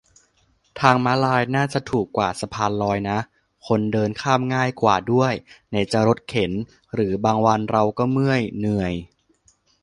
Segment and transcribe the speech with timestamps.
[0.79, 3.19] ทางม้าลายน่าจะถูกกว่าสะพานลอยนะ
[3.67, 5.33] คนเดินข้ามง่ายกว่าด้วย
[5.69, 6.51] ไหนจะรถเข็น
[6.95, 8.93] หรือบางวันเราก็เมื่อย เหนื่อย